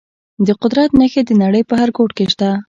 د 0.45 0.47
قدرت 0.61 0.89
نښې 0.99 1.21
د 1.25 1.31
نړۍ 1.43 1.61
په 1.69 1.73
هر 1.79 1.89
ګوټ 1.97 2.11
کې 2.17 2.25
شته. 2.33 2.49